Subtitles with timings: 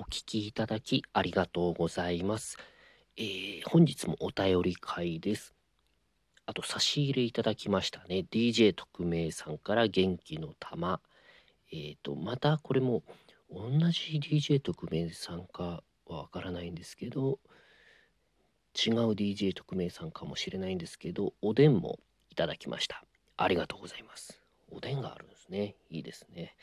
[0.00, 2.56] お聞きいただきありがとうございます。
[3.16, 5.56] えー、本日もお便り会です。
[6.46, 8.24] あと差し入れいただきましたね。
[8.30, 11.00] DJ 特命さんから元気の玉。
[11.72, 13.02] えっ、ー、と、またこれも
[13.50, 17.40] 同じ DJ 特命さんかはわからないんですけど、
[18.76, 21.98] 違う DJ 特命さんかもしれないんですけど、おでんも
[22.30, 23.02] いただきました。
[23.36, 24.40] ありがとうございます。
[24.70, 25.74] おでんがあるんですね。
[25.90, 26.54] いいですね。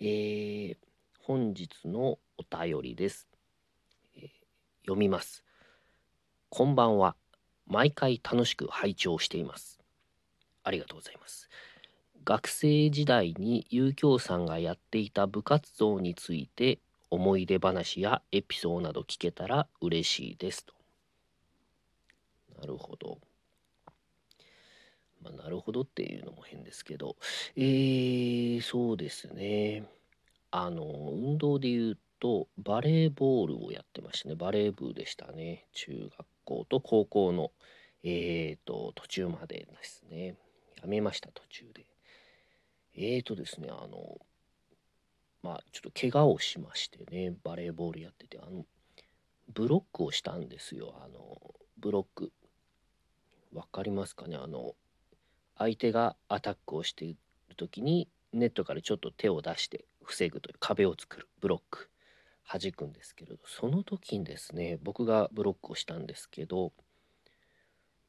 [0.00, 0.76] えー、
[1.22, 3.28] 本日のお便りです、
[4.16, 4.28] えー、
[4.84, 5.44] 読みます。
[6.48, 7.14] こんばんは。
[7.66, 9.80] 毎回楽しく拝聴しています。
[10.64, 11.50] ありがとうございます。
[12.24, 16.78] 学生時代に遊興さんがやっていた部活動について
[17.10, 20.72] 思い出話やエピソードなど聞けたら嬉しいですと。
[22.58, 23.18] なるほど。
[25.22, 27.16] まあ、なるほどっていうのも変ですけど、
[27.56, 29.84] えー、そうですね。
[30.50, 34.34] あの、運動で言うと、バレーボールをやってましたね。
[34.34, 35.66] バレー部でしたね。
[35.72, 37.52] 中学校と高校の、
[38.02, 40.36] えーと、途中までですね。
[40.80, 41.86] やめました、途中で。
[42.96, 44.18] えーとですね、あの、
[45.42, 48.66] まあ、ちょっと怪我をしましてね、バレーボールやってて、あの、
[49.54, 50.94] ブロックをしたんですよ。
[51.02, 52.32] あの、ブロック。
[53.52, 54.36] わかりますかね？
[54.36, 54.74] あの、
[55.56, 57.16] 相手がアタックをしてい
[57.48, 61.88] る時にネットからちょっと手を出して防ぐという壁を作るブロック
[62.46, 66.72] 弾くんですけれどその時にですね僕がブロックをしたんですけど、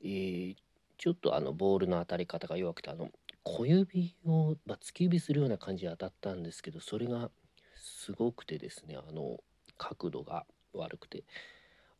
[0.03, 0.55] えー、
[0.97, 3.09] ちょっとあのボールの当たり方が弱くてあの
[3.43, 7.29] 小指を、まあ、突き指するような感じで当たったんですけどそれが
[7.75, 9.37] すごくてですねあの
[9.77, 11.23] 角度が悪くて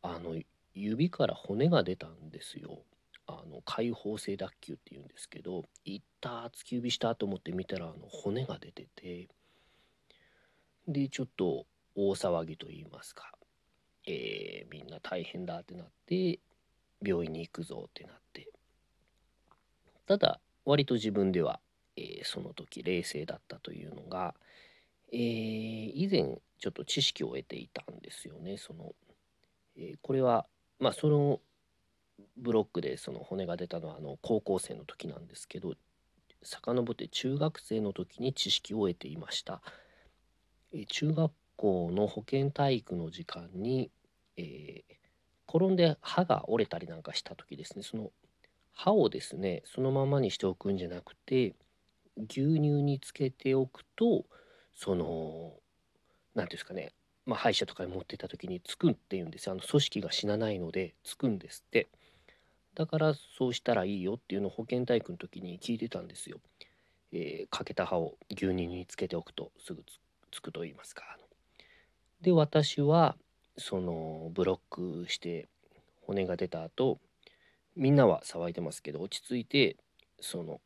[0.02, 0.36] あの
[0.74, 2.82] 指から骨が出たんですよ。
[3.28, 9.28] あの開放性脱臼っていうんですけど「いった突き指した」と思って見たらあの骨が出てて
[10.88, 13.32] でちょっと大騒ぎと言いますか、
[14.06, 16.40] えー、みんな大変だってなって
[17.04, 18.48] 病院に行くぞってなって。
[20.06, 21.60] ただ割と自分では、
[21.96, 24.34] えー、その時冷静だったというのが、
[25.12, 28.56] えー、以前ちょっと知識を得ていたんですよね。
[28.56, 28.94] その、
[29.76, 30.46] えこれは
[30.78, 31.40] まあその
[32.36, 35.74] ブロックでその骨が出たのはあの高校生の時なんですけど
[36.42, 39.62] 遡って中学生の時に知識を得ていました。
[40.72, 43.90] え中学校の保健体育の時間に、
[44.36, 44.94] えー、
[45.48, 47.82] 転んで歯が折れたりなんかした時ですね。
[47.82, 48.10] その
[48.72, 51.54] 歯をですねそのままにしておくんじゃなくて
[52.16, 54.24] 牛乳につけておくと
[54.74, 55.52] その
[56.34, 56.92] 何ていうんですかね
[57.24, 61.88] まあ、歯医者とかに持ってた時につくっていうんですあの組織が死なないのでつくんですって。
[62.74, 66.40] だからそうしたらいいよっていうのを保健体育の時に聞いてたんですよ。
[67.12, 70.00] えー、欠けた歯を牛乳につけておくとすぐつ
[70.32, 71.18] つくと言いますか。
[72.20, 73.16] で私は
[73.56, 75.48] そのブロックして
[76.02, 76.98] 骨が出た後
[77.76, 79.76] みんなは騒いでますけど落ち着いて
[80.20, 80.60] その、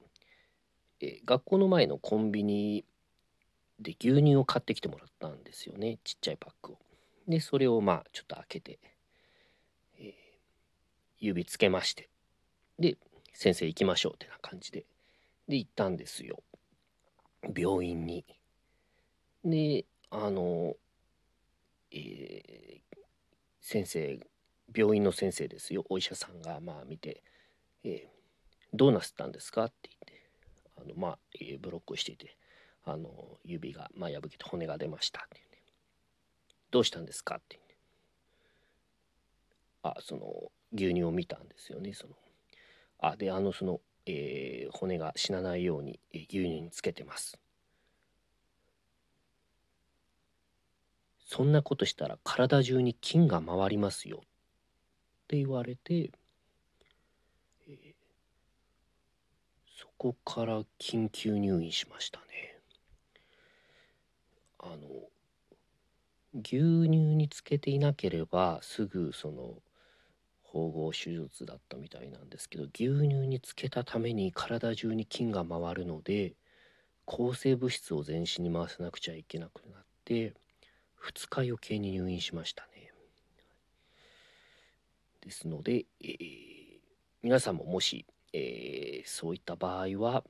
[1.01, 2.85] え、学校の前のコンビニ
[3.81, 6.79] で牛乳を買ってきてもらったんですよねちっちゃいパックを。
[7.27, 8.79] でそれをまあちょっと開けて
[9.99, 10.15] え
[11.19, 12.09] 指つけまして
[12.79, 12.97] で
[13.33, 14.87] 先生行きましょうってな感じで
[15.49, 16.43] で行ったんですよ
[17.55, 18.25] 病院に。
[19.47, 20.77] であの
[21.93, 22.97] えー、
[23.61, 24.19] 先生
[24.75, 27.23] 病院の先生ですよお医者さんがまあ見て
[27.85, 28.09] 「えー、
[28.75, 30.29] どうなすったんですか?」って言って
[30.77, 32.37] あのまあ、えー、ブロックしていて
[32.85, 35.63] あの指が、まあ、破けて骨が出ましたって言って、
[36.71, 37.77] どうしたんですか?」って言って
[39.83, 42.17] あその牛乳を見たんですよねその
[42.99, 47.39] あであのその、えー、骨が死なないように、えー、牛乳につけてます
[51.27, 54.21] そんなことしたら体中に菌が回りますよっ
[55.29, 56.13] て言われて、
[57.69, 57.95] えー、
[59.77, 62.27] そこから緊急入院しましたね。
[64.61, 64.77] あの
[66.35, 66.43] 牛
[66.85, 69.55] 乳につけていなければすぐその
[70.43, 76.35] 縫合手術だったみたいなんですけど牛乳につけたために体中に菌が回るので
[77.05, 80.35] 抗生物質を全身に回さなくちゃいけなくなって
[81.07, 82.93] 2日余計に入院しましたね。
[85.21, 86.17] ですので、えー、
[87.23, 90.25] 皆さんももし、えー、そういった場合は、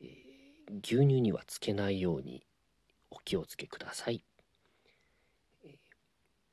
[0.00, 2.44] えー、牛乳にはつけないように
[3.10, 4.24] お気をつけください。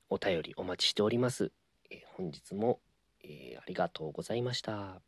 [0.09, 1.51] お便りお待ちしております。
[1.89, 2.79] え本日も
[3.23, 5.01] え、ありがとうございました。